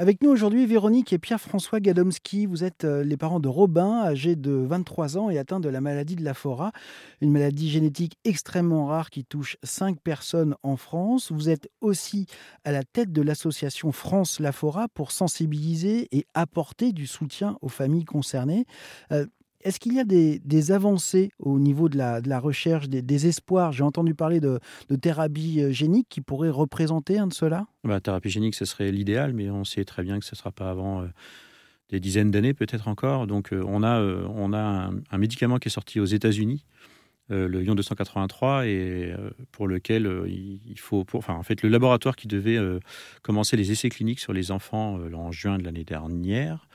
Avec 0.00 0.22
nous 0.22 0.30
aujourd'hui, 0.30 0.64
Véronique 0.64 1.12
et 1.12 1.18
Pierre-François 1.18 1.78
Gadomski. 1.78 2.46
Vous 2.46 2.64
êtes 2.64 2.84
euh, 2.84 3.04
les 3.04 3.18
parents 3.18 3.38
de 3.38 3.48
Robin, 3.48 4.00
âgé 4.02 4.34
de 4.34 4.52
23 4.52 5.18
ans 5.18 5.28
et 5.28 5.36
atteint 5.36 5.60
de 5.60 5.68
la 5.68 5.82
maladie 5.82 6.16
de 6.16 6.24
la 6.24 6.32
Fora, 6.32 6.72
une 7.20 7.30
maladie 7.30 7.68
génétique 7.68 8.16
extrêmement 8.24 8.86
rare 8.86 9.10
qui 9.10 9.26
touche 9.26 9.58
5 9.62 10.00
personnes 10.00 10.56
en 10.62 10.78
France. 10.78 11.30
Vous 11.30 11.50
êtes 11.50 11.68
aussi 11.82 12.24
à 12.64 12.72
la 12.72 12.82
tête 12.82 13.12
de 13.12 13.20
l'association 13.20 13.92
France 13.92 14.40
Lafora 14.40 14.88
pour 14.88 15.12
sensibiliser 15.12 16.08
et 16.12 16.24
apporter 16.32 16.92
du 16.92 17.06
soutien 17.06 17.58
aux 17.60 17.68
familles 17.68 18.06
concernées. 18.06 18.64
Euh, 19.12 19.26
est-ce 19.62 19.78
qu'il 19.78 19.94
y 19.94 20.00
a 20.00 20.04
des, 20.04 20.72
avancées 20.72 21.30
au 21.38 21.58
niveau 21.58 21.88
de 21.88 21.98
la, 21.98 22.40
recherche, 22.40 22.88
des, 22.88 23.26
espoirs? 23.26 23.72
J'ai 23.72 23.82
entendu 23.82 24.14
parler 24.14 24.40
de, 24.40 24.58
thérapie 25.00 25.60
euh, 25.60 25.70
génique 25.70 26.06
qui 26.08 26.20
pourrait 26.20 26.50
représenter 26.50 27.18
un 27.18 27.26
de 27.26 27.34
ceux-là 27.34 27.66
bah, 27.84 28.00
Thérapie 28.00 28.30
génique, 28.30 28.54
ce 28.54 28.64
serait 28.64 28.90
l'idéal, 28.90 29.32
mais 29.32 29.50
on 29.50 29.64
sait 29.64 29.84
très 29.84 30.02
bien 30.02 30.18
que 30.18 30.24
ce 30.24 30.34
ne 30.34 30.38
sera 30.38 30.50
pas 30.50 30.70
avant 30.70 31.02
euh, 31.02 31.06
des 31.90 32.00
dizaines 32.00 32.30
d'années, 32.30 32.54
peut-être 32.54 32.88
encore. 32.88 33.26
Donc 33.26 33.52
euh, 33.52 33.62
on 33.66 33.82
a, 33.82 34.90
un, 35.10 35.18
médicament 35.18 35.58
qui 35.58 35.68
est 35.68 35.72
sorti 35.72 36.00
aux 36.00 36.06
États-Unis, 36.06 36.64
le 37.28 37.62
Ion 37.62 37.76
283, 37.76 38.66
et 38.66 39.14
pour 39.52 39.68
lequel 39.68 40.24
il 40.26 40.78
faut... 40.80 41.06
Enfin, 41.14 41.34
en 41.34 41.44
fait, 41.44 41.62
le 41.62 41.68
laboratoire 41.68 42.16
qui 42.16 42.26
devait 42.26 42.58
commencer 43.22 43.56
les 43.56 43.70
essais 43.70 43.88
cliniques 43.88 44.18
sur 44.18 44.32
les 44.32 44.50
enfants 44.50 44.98
en 45.14 45.30
juin 45.30 45.56
de 45.56 45.62
l'année 45.62 45.84
dernière 45.84 46.66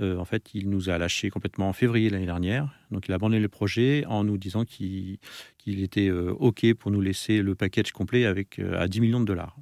en 0.00 0.24
fait, 0.24 0.54
il 0.54 0.70
nous 0.70 0.90
a 0.90 0.98
lâché 0.98 1.30
complètement 1.30 1.68
en 1.68 1.72
février 1.72 2.10
l'année 2.10 2.26
dernière. 2.26 2.72
Donc, 2.90 3.08
il 3.08 3.12
a 3.12 3.16
abandonné 3.16 3.40
le 3.40 3.48
projet 3.48 4.04
en 4.06 4.24
nous 4.24 4.38
disant 4.38 4.64
qu'il 4.64 5.18
était 5.66 6.08
euh, 6.08 6.32
OK 6.38 6.72
pour 6.74 6.90
nous 6.90 7.00
laisser 7.00 7.42
le 7.42 7.54
package 7.54 7.92
complet 7.92 8.24
avec, 8.24 8.58
euh, 8.58 8.78
à 8.78 8.88
10 8.88 9.00
millions 9.00 9.20
de 9.20 9.24
dollars. 9.24 9.56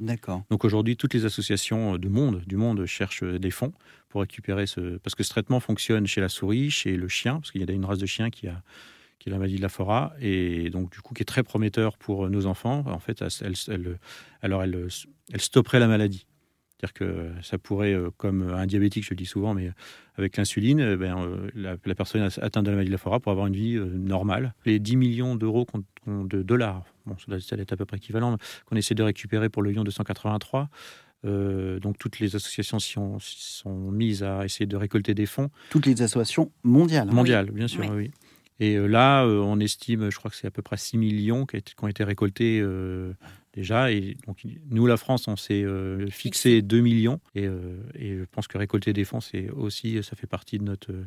D'accord. 0.00 0.44
Donc, 0.50 0.64
aujourd'hui, 0.64 0.96
toutes 0.96 1.14
les 1.14 1.24
associations 1.24 1.98
de 1.98 2.08
monde, 2.08 2.42
du 2.46 2.56
monde 2.56 2.86
cherchent 2.86 3.22
des 3.22 3.50
fonds 3.50 3.72
pour 4.08 4.22
récupérer 4.22 4.66
ce. 4.66 4.98
Parce 4.98 5.14
que 5.14 5.22
ce 5.22 5.30
traitement 5.30 5.60
fonctionne 5.60 6.06
chez 6.06 6.20
la 6.20 6.28
souris, 6.28 6.70
chez 6.70 6.96
le 6.96 7.08
chien, 7.08 7.34
parce 7.34 7.50
qu'il 7.50 7.60
y 7.60 7.70
a 7.70 7.72
une 7.72 7.84
race 7.84 7.98
de 7.98 8.06
chien 8.06 8.30
qui 8.30 8.48
a 8.48 8.62
qui 9.18 9.28
est 9.28 9.32
la 9.32 9.38
maladie 9.38 9.54
de 9.54 9.62
la 9.62 9.68
fora, 9.68 10.14
et 10.20 10.68
donc 10.70 10.90
du 10.90 11.00
coup 11.00 11.14
qui 11.14 11.22
est 11.22 11.24
très 11.24 11.44
prometteur 11.44 11.96
pour 11.96 12.28
nos 12.28 12.46
enfants. 12.46 12.82
En 12.88 12.98
fait, 12.98 13.22
elle, 13.68 13.98
alors 14.40 14.64
elle, 14.64 14.88
elle 15.32 15.40
stopperait 15.40 15.78
la 15.78 15.86
maladie. 15.86 16.26
C'est-à-dire 16.82 16.94
que 16.94 17.42
ça 17.42 17.58
pourrait, 17.58 17.92
euh, 17.92 18.10
comme 18.16 18.50
un 18.50 18.66
diabétique, 18.66 19.04
je 19.04 19.10
le 19.10 19.16
dis 19.16 19.26
souvent, 19.26 19.54
mais 19.54 19.70
avec 20.16 20.36
l'insuline, 20.36 20.80
eh 20.80 20.96
ben, 20.96 21.16
euh, 21.16 21.48
la, 21.54 21.94
personne 21.94 22.22
atteinte 22.22 22.64
de 22.64 22.70
la 22.70 22.76
maladie 22.76 22.88
de 22.88 22.92
la 22.92 22.98
Fora 22.98 23.20
pour 23.20 23.30
avoir 23.30 23.46
une 23.46 23.54
vie 23.54 23.76
euh, 23.76 23.84
normale. 23.84 24.52
Les 24.64 24.80
10 24.80 24.96
millions 24.96 25.36
d'euros, 25.36 25.64
de 26.08 26.42
dollars, 26.42 26.84
bon, 27.06 27.14
ça 27.18 27.26
doit 27.28 27.62
être 27.62 27.72
à 27.72 27.76
peu 27.76 27.84
près 27.84 27.98
équivalent, 27.98 28.36
qu'on 28.66 28.74
essaie 28.74 28.96
de 28.96 29.02
récupérer 29.04 29.48
pour 29.48 29.62
le 29.62 29.70
Lyon 29.70 29.84
283, 29.84 30.70
donc 31.24 31.98
toutes 31.98 32.18
les 32.18 32.34
associations 32.34 32.80
sont, 32.80 33.18
sont, 33.20 33.92
mises 33.92 34.24
à 34.24 34.44
essayer 34.44 34.66
de 34.66 34.76
récolter 34.76 35.14
des 35.14 35.26
fonds. 35.26 35.50
Toutes 35.70 35.86
les 35.86 36.02
associations 36.02 36.50
mondiales. 36.64 37.08
Hein. 37.08 37.14
Mondiales, 37.14 37.52
bien 37.52 37.68
sûr, 37.68 37.88
oui. 37.94 38.10
Et 38.58 38.76
là, 38.76 39.24
on 39.24 39.60
estime, 39.60 40.10
je 40.10 40.16
crois 40.16 40.32
que 40.32 40.36
c'est 40.36 40.48
à 40.48 40.50
peu 40.50 40.62
près 40.62 40.76
6 40.76 40.98
millions 40.98 41.46
qui, 41.46 41.62
ont 41.80 41.86
été 41.86 42.02
récoltés 42.02 42.60
déjà. 43.52 43.90
Et 43.90 44.16
donc, 44.26 44.44
nous, 44.70 44.86
la 44.86 44.96
France, 44.96 45.28
on 45.28 45.36
s'est 45.36 45.62
euh, 45.62 46.06
fixé 46.08 46.62
2 46.62 46.80
millions. 46.80 47.20
Et, 47.34 47.46
euh, 47.46 47.82
et, 47.94 48.16
je 48.16 48.24
pense 48.24 48.48
que 48.48 48.58
récolter 48.58 48.92
des 48.92 49.04
fonds, 49.04 49.20
c'est 49.20 49.50
aussi, 49.50 50.02
ça 50.02 50.16
fait 50.16 50.26
partie 50.26 50.58
de 50.58 50.64
notre, 50.64 50.92
euh, 50.92 51.06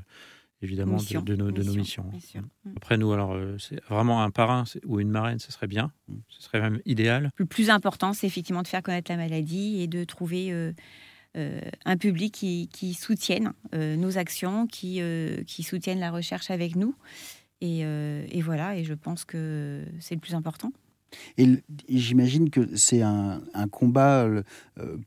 évidemment, 0.61 0.97
de, 0.97 1.35
nos, 1.35 1.51
de, 1.51 1.63
nos, 1.63 1.73
missions. 1.73 2.03
Mm. 2.03 2.69
Mm. 2.69 2.73
Après, 2.77 2.97
nous, 2.97 3.11
alors, 3.11 3.37
c'est 3.59 3.83
vraiment 3.85 4.23
un 4.23 4.31
parrain 4.31 4.63
ou 4.85 4.99
une 4.99 5.09
marraine, 5.09 5.39
ce 5.39 5.51
serait 5.51 5.67
bien. 5.67 5.91
Mm. 6.07 6.15
Ce 6.29 6.43
serait 6.43 6.61
même 6.61 6.81
idéal. 6.85 7.31
Le 7.37 7.45
plus 7.45 7.69
important, 7.69 8.13
c'est 8.13 8.27
effectivement 8.27 8.63
de 8.63 8.67
faire 8.67 8.83
connaître 8.83 9.11
la 9.11 9.17
maladie 9.17 9.81
et 9.81 9.87
de 9.87 10.03
trouver. 10.03 10.53
un 11.85 11.97
public 11.97 12.33
qui, 12.33 12.69
qui 12.71 12.93
soutienne 12.93 13.51
nos 13.73 14.17
actions, 14.17 14.67
qui, 14.67 15.01
qui 15.45 15.63
soutienne 15.63 15.99
la 15.99 16.09
recherche 16.11 16.49
avec 16.49 16.77
nous. 16.77 16.95
Et, 17.59 17.79
et 17.81 18.41
voilà, 18.41 18.77
et 18.77 18.85
je 18.85 18.93
pense 18.93 19.25
que 19.25 19.83
c'est 19.99 20.15
le 20.15 20.21
plus 20.21 20.35
important. 20.35 20.71
Et, 21.37 21.63
j'imagine 21.89 22.49
que 22.49 22.75
c'est 22.75 23.01
un, 23.01 23.41
combat 23.71 24.23
euh, 24.25 24.43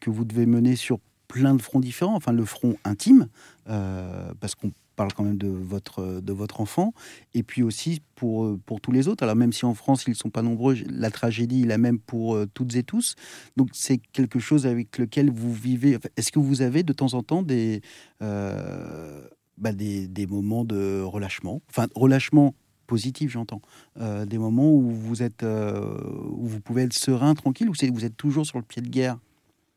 que 0.00 0.10
vous 0.10 0.24
devez 0.24 0.46
mener 0.46 0.76
sur 0.76 0.98
plein 1.28 1.54
de 1.54 1.62
fronts 1.62 1.80
différents, 1.80 2.16
enfin 2.16 2.32
le 2.32 2.44
front 2.44 2.76
intime, 2.84 3.28
euh, 3.68 4.32
parce 4.40 4.54
qu'on 4.54 4.72
parle 4.96 5.12
quand 5.12 5.22
même 5.22 5.38
de 5.38 5.48
votre, 5.48 6.20
de 6.20 6.32
votre 6.32 6.60
enfant, 6.60 6.92
et 7.34 7.42
puis 7.42 7.62
aussi 7.62 8.00
pour, 8.16 8.58
pour 8.66 8.80
tous 8.80 8.90
les 8.90 9.06
autres. 9.06 9.22
Alors 9.22 9.36
même 9.36 9.52
si 9.52 9.64
en 9.64 9.74
France 9.74 10.04
ils 10.06 10.10
ne 10.10 10.16
sont 10.16 10.30
pas 10.30 10.42
nombreux, 10.42 10.76
la 10.88 11.10
tragédie 11.10 11.62
est 11.62 11.66
la 11.66 11.78
même 11.78 11.98
pour 11.98 12.34
euh, 12.34 12.46
toutes 12.52 12.74
et 12.74 12.82
tous. 12.82 13.14
Donc 13.56 13.68
c'est 13.72 13.98
quelque 13.98 14.38
chose 14.38 14.66
avec 14.66 14.98
lequel 14.98 15.30
vous 15.30 15.52
vivez. 15.52 15.98
Est-ce 16.16 16.32
que 16.32 16.40
vous 16.40 16.62
avez 16.62 16.82
de 16.82 16.92
temps 16.92 17.14
en 17.14 17.22
temps 17.22 17.42
des, 17.42 17.82
bah, 18.20 19.72
des, 19.72 20.08
des, 20.08 20.26
moments 20.26 20.64
de 20.64 21.02
relâchement? 21.02 21.62
Enfin 21.68 21.86
relâchement 21.94 22.54
positif, 22.88 23.30
j'entends. 23.30 23.62
Euh, 24.00 24.24
des 24.24 24.38
moments 24.38 24.72
où 24.72 24.90
vous 24.90 25.22
êtes, 25.22 25.44
euh, 25.44 25.96
où 26.30 26.46
vous 26.46 26.60
pouvez 26.60 26.82
être 26.82 26.94
serein, 26.94 27.34
tranquille, 27.34 27.68
ou 27.68 27.74
vous 27.74 28.04
êtes 28.04 28.16
toujours 28.16 28.46
sur 28.46 28.58
le 28.58 28.64
pied 28.64 28.82
de 28.82 28.88
guerre? 28.88 29.18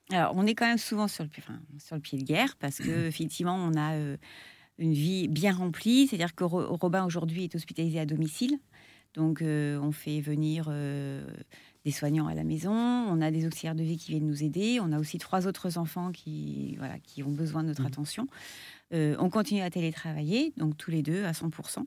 Alors, 0.10 0.34
on 0.36 0.48
est 0.48 0.56
quand 0.56 0.66
même 0.66 0.80
souvent 0.80 1.08
sur 1.08 1.24
le, 1.24 1.30
sur 1.78 1.96
le 1.96 2.02
pied 2.02 2.18
de 2.18 2.24
guerre 2.24 2.56
parce 2.58 2.80
que 2.80 3.06
effectivement, 3.06 3.56
on 3.56 3.76
a 3.76 3.94
euh, 3.94 4.18
une 4.80 4.94
vie 4.94 5.28
bien 5.28 5.54
remplie. 5.54 6.08
C'est-à-dire 6.08 6.34
que 6.34 6.44
Robin 6.44 7.06
aujourd'hui 7.06 7.44
est 7.44 7.56
hospitalisé 7.56 8.00
à 8.00 8.06
domicile, 8.06 8.58
donc 9.14 9.42
on 9.44 9.92
fait 9.92 10.22
venir 10.22 10.70
des 11.86 11.92
soignants 11.92 12.28
à 12.28 12.34
la 12.34 12.44
maison, 12.44 12.74
on 12.74 13.22
a 13.22 13.30
des 13.30 13.46
auxiliaires 13.46 13.76
de 13.76 13.84
vie 13.84 13.98
qui 13.98 14.12
viennent 14.12 14.28
nous 14.28 14.44
aider, 14.44 14.80
on 14.82 14.92
a 14.92 15.00
aussi 15.00 15.18
trois 15.18 15.48
autres 15.48 15.78
enfants 15.78 16.12
qui, 16.12 16.76
voilà, 16.78 16.98
qui 17.00 17.24
ont 17.24 17.32
besoin 17.32 17.64
de 17.64 17.68
notre 17.68 17.84
mmh. 17.84 17.88
attention. 17.88 18.28
on 18.92 19.30
continue 19.30 19.62
à 19.62 19.70
télétravailler, 19.70 20.54
donc 20.58 20.78
tous 20.78 20.92
les 20.92 21.04
deux 21.04 21.26
à 21.26 21.32
100%. 21.32 21.86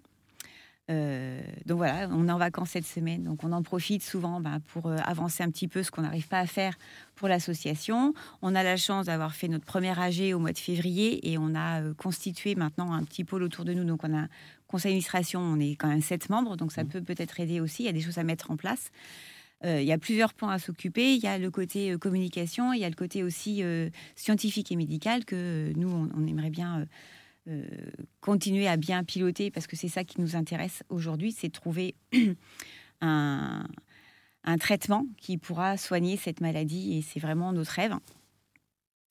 Euh, 0.91 1.41
donc 1.65 1.79
voilà, 1.79 2.09
on 2.13 2.29
est 2.29 2.33
en 2.33 2.39
vacances 2.39 2.71
cette 2.71 2.87
semaine, 2.87 3.25
donc 3.25 3.43
on 3.43 3.53
en 3.53 3.63
profite 3.63 4.03
souvent 4.03 4.41
bah, 4.41 4.59
pour 4.67 4.87
euh, 4.87 4.97
avancer 5.05 5.43
un 5.43 5.51
petit 5.51 5.67
peu 5.67 5.83
ce 5.83 5.91
qu'on 5.91 6.03
n'arrive 6.03 6.29
pas 6.29 6.41
à 6.41 6.47
faire 6.47 6.77
pour 7.15 7.27
l'association. 7.27 8.13
On 8.43 8.55
a 8.55 8.63
la 8.63 8.77
chance 8.77 9.07
d'avoir 9.07 9.35
fait 9.35 9.49
notre 9.49 9.65
premier 9.65 9.99
AG 9.99 10.35
au 10.35 10.39
mois 10.39 10.53
de 10.53 10.59
février 10.59 11.31
et 11.31 11.39
on 11.39 11.55
a 11.55 11.81
euh, 11.81 11.95
constitué 11.95 12.55
maintenant 12.55 12.93
un 12.93 13.03
petit 13.03 13.25
pôle 13.25 13.43
autour 13.43 13.65
de 13.65 13.73
nous. 13.73 13.85
Donc 13.85 14.05
on 14.05 14.13
a 14.13 14.23
un 14.23 14.29
conseil 14.67 14.91
d'administration, 14.91 15.41
on 15.41 15.59
est 15.59 15.75
quand 15.77 15.89
même 15.89 16.03
sept 16.03 16.29
membres, 16.29 16.57
donc 16.57 16.73
ça 16.73 16.85
mmh. 16.85 16.89
peut 16.89 17.03
peut-être 17.03 17.41
aider 17.41 17.61
aussi. 17.61 17.85
Il 17.85 17.87
y 17.87 17.91
a 17.91 17.93
des 17.93 18.03
choses 18.03 18.19
à 18.19 18.25
mettre 18.25 18.51
en 18.51 18.57
place. 18.57 18.91
il 19.65 19.85
y 19.85 19.93
a 19.93 19.99
plusieurs 19.99 20.35
points 20.35 20.53
à 20.53 20.59
s'occuper. 20.59 21.15
Il 21.15 21.23
y 21.23 21.27
a 21.27 21.39
le 21.39 21.51
côté 21.51 21.97
communication, 21.99 22.75
il 22.75 22.81
y 22.81 22.85
a 22.85 22.91
le 22.91 22.95
côté 22.95 23.23
aussi 23.23 23.63
scientifique 24.15 24.71
et 24.71 24.77
médical 24.77 25.25
que 25.25 25.73
nous, 25.77 25.89
on 26.15 26.27
aimerait 26.27 26.51
bien 26.51 26.87
euh, 27.49 27.67
continuer 28.21 28.69
à 28.69 28.77
bien 28.77 29.05
piloter, 29.05 29.51
parce 29.51 29.67
que 29.67 29.77
c'est 29.77 29.89
ça 29.89 30.05
qui 30.05 30.21
nous 30.21 30.37
intéresse 30.37 30.83
aujourd'hui, 30.89 31.33
c'est 31.33 31.51
trouver 31.51 31.95
un 33.01 33.67
traitement 34.59 35.07
qui 35.19 35.37
pourra 35.39 35.77
soigner 35.77 36.17
cette 36.17 36.41
maladie, 36.41 36.97
et 36.97 37.03
c'est 37.03 37.21
vraiment 37.21 37.53
notre 37.53 37.73
rêve. 37.73 37.95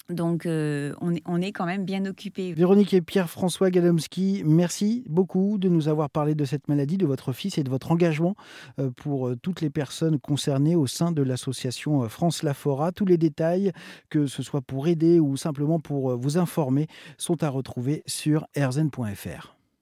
Donc, 0.10 0.46
euh, 0.46 0.94
on, 1.00 1.42
est, 1.42 1.52
quand 1.54 1.66
même 1.66 1.86
bien 1.86 2.06
occupé. 2.06 2.54
Véronique 2.54 2.94
et 2.94 3.02
Pierre-François 3.02 3.72
Gadomski, 3.72 4.44
merci 4.46 5.04
beaucoup 5.08 5.58
de 5.58 5.70
nous 5.70 5.88
avoir 5.88 6.10
parlé 6.10 6.36
de 6.36 6.44
cette 6.44 6.68
maladie, 6.68 6.98
de 6.98 7.06
votre 7.06 7.32
fils 7.32 7.58
et 7.58 7.64
de 7.64 7.70
votre 7.70 7.92
engagement 7.92 8.36
euh, 8.80 8.90
pour 8.92 9.30
euh, 9.30 9.36
toutes 9.42 9.62
les 9.62 9.70
personnes 9.70 10.20
concernées 10.20 10.76
au 10.76 10.88
sein 10.88 11.14
de 11.14 11.22
l'association 11.22 12.08
France 12.10 12.44
Lafora. 12.44 12.92
Tous 12.92 13.06
les 13.06 13.18
détails, 13.18 13.72
que 14.10 14.28
ce 14.28 14.44
soit 14.44 14.62
pour 14.62 14.88
aider 14.88 15.22
ou 15.22 15.38
simplement 15.38 15.80
pour 15.80 16.18
vous 16.18 16.38
informer, 16.38 16.88
sont 17.18 17.42
à 17.42 17.50
retrouver 17.50 18.04
sur 18.06 18.46
erzen.fr. 18.56 19.56